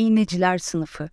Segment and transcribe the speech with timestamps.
[0.00, 1.08] İğneciler sınıfı.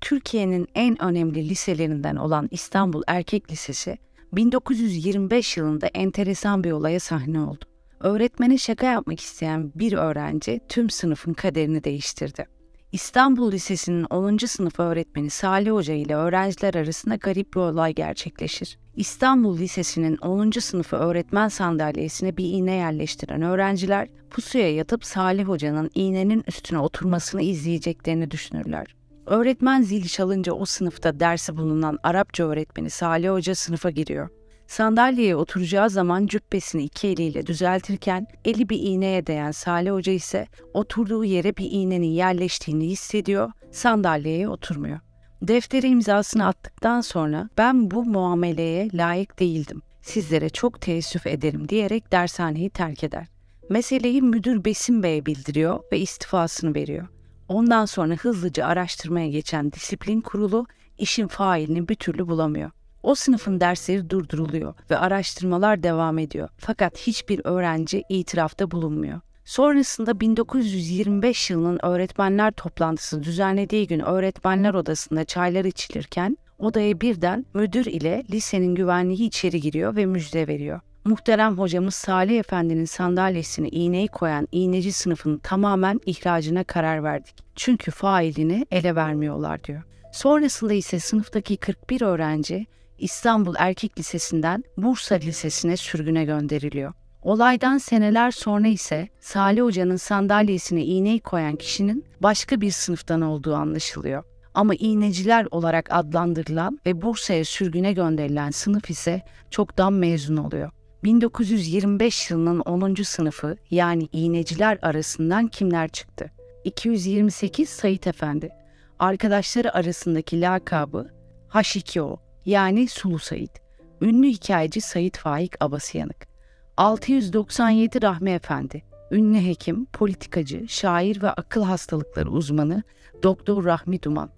[0.00, 3.98] Türkiye'nin en önemli liselerinden olan İstanbul Erkek Lisesi
[4.32, 7.64] 1925 yılında enteresan bir olaya sahne oldu.
[8.00, 12.46] Öğretmene şaka yapmak isteyen bir öğrenci tüm sınıfın kaderini değiştirdi.
[12.92, 14.36] İstanbul Lisesi'nin 10.
[14.36, 18.78] sınıf öğretmeni Salih Hoca ile öğrenciler arasında garip bir olay gerçekleşir.
[18.96, 20.50] İstanbul Lisesi'nin 10.
[20.50, 28.30] sınıfı öğretmen sandalyesine bir iğne yerleştiren öğrenciler pusuya yatıp Salih Hoca'nın iğnenin üstüne oturmasını izleyeceklerini
[28.30, 28.86] düşünürler.
[29.26, 34.28] Öğretmen zil çalınca o sınıfta dersi bulunan Arapça öğretmeni Salih Hoca sınıfa giriyor.
[34.68, 41.24] Sandalyeye oturacağı zaman cübbesini iki eliyle düzeltirken eli bir iğneye değen Salih Hoca ise oturduğu
[41.24, 45.00] yere bir iğnenin yerleştiğini hissediyor, sandalyeye oturmuyor.
[45.42, 49.82] Deftere imzasını attıktan sonra ben bu muameleye layık değildim.
[50.02, 53.26] Sizlere çok teessüf ederim diyerek dershaneyi terk eder.
[53.70, 57.08] Meseleyi müdür Besim Bey'e bildiriyor ve istifasını veriyor.
[57.48, 60.66] Ondan sonra hızlıca araştırmaya geçen disiplin kurulu
[60.98, 62.70] işin failini bir türlü bulamıyor.
[63.02, 66.48] O sınıfın dersleri durduruluyor ve araştırmalar devam ediyor.
[66.58, 69.20] Fakat hiçbir öğrenci itirafta bulunmuyor.
[69.44, 78.24] Sonrasında 1925 yılının öğretmenler toplantısı düzenlediği gün öğretmenler odasında çaylar içilirken odaya birden müdür ile
[78.30, 80.80] lisenin güvenliği içeri giriyor ve müjde veriyor.
[81.04, 87.34] Muhterem hocamız Salih Efendi'nin sandalyesine iğneyi koyan iğneci sınıfının tamamen ihracına karar verdik.
[87.56, 89.82] Çünkü failini ele vermiyorlar diyor.
[90.18, 92.66] Sonrasında ise sınıftaki 41 öğrenci
[92.98, 96.92] İstanbul Erkek Lisesi'nden Bursa Lisesi'ne sürgüne gönderiliyor.
[97.22, 104.24] Olaydan seneler sonra ise Salih Hoca'nın sandalyesine iğneyi koyan kişinin başka bir sınıftan olduğu anlaşılıyor.
[104.54, 110.70] Ama iğneciler olarak adlandırılan ve Bursa'ya sürgüne gönderilen sınıf ise çoktan mezun oluyor.
[111.04, 112.94] 1925 yılının 10.
[112.94, 116.30] sınıfı yani iğneciler arasından kimler çıktı?
[116.64, 118.58] 228 Sait Efendi.
[118.98, 121.10] Arkadaşları arasındaki lakabı
[121.50, 123.56] H2O yani Sulu Said.
[124.00, 126.28] Ünlü hikayeci Said Faik Abasıyanık.
[126.76, 128.84] 697 Rahmi Efendi.
[129.10, 132.82] Ünlü hekim, politikacı, şair ve akıl hastalıkları uzmanı
[133.22, 134.30] Doktor Rahmi Duman.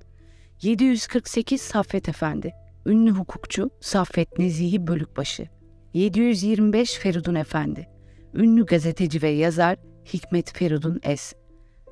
[0.63, 2.55] 748 Saffet Efendi.
[2.87, 5.49] Ünlü hukukçu Saffet Nezihi Bölükbaşı.
[5.95, 7.89] 725 Feridun Efendi.
[8.35, 9.77] Ünlü gazeteci ve yazar
[10.13, 11.35] Hikmet Feridun Es.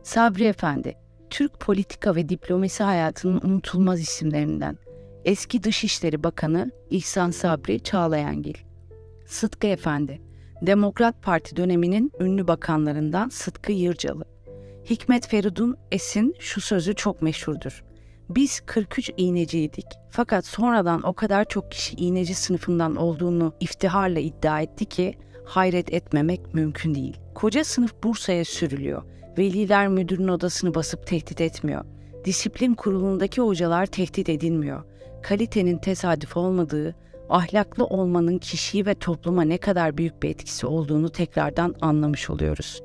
[0.02, 1.07] Sabri Efendi.
[1.38, 4.78] Türk politika ve diplomasi hayatının unutulmaz isimlerinden
[5.24, 8.54] eski Dışişleri Bakanı İhsan Sabri Çağlayangil.
[9.26, 10.22] Sıtkı Efendi,
[10.62, 14.24] Demokrat Parti döneminin ünlü bakanlarından Sıtkı Yırcalı.
[14.90, 17.84] Hikmet Feridun Es'in şu sözü çok meşhurdur.
[18.28, 19.86] Biz 43 iğneciydik.
[20.10, 25.14] Fakat sonradan o kadar çok kişi iğneci sınıfından olduğunu iftiharla iddia etti ki
[25.48, 27.16] hayret etmemek mümkün değil.
[27.34, 29.02] Koca sınıf Bursa'ya sürülüyor.
[29.38, 31.84] Veliler müdürün odasını basıp tehdit etmiyor.
[32.24, 34.84] Disiplin kurulundaki hocalar tehdit edilmiyor
[35.22, 36.94] kalitenin tesadüf olmadığı,
[37.28, 42.82] ahlaklı olmanın kişiyi ve topluma ne kadar büyük bir etkisi olduğunu tekrardan anlamış oluyoruz.